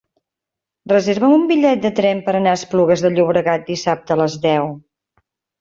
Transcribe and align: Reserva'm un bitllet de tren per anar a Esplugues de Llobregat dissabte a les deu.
Reserva'm 0.91 1.35
un 1.35 1.43
bitllet 1.51 1.83
de 1.83 1.91
tren 2.01 2.23
per 2.29 2.35
anar 2.39 2.55
a 2.55 2.59
Esplugues 2.63 3.05
de 3.07 3.13
Llobregat 3.19 3.71
dissabte 3.71 4.17
a 4.17 4.21
les 4.23 4.43
deu. 4.49 4.73